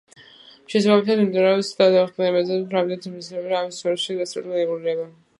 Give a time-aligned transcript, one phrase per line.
[0.73, 5.07] შესაბამისად, მიმდინარეობს დებატები იმაზე, თუ რამდენად მიზანშეწონილია ამ სფეროს სპეციალური რეგულირება.